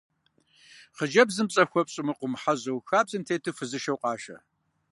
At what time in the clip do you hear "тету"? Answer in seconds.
3.27-3.55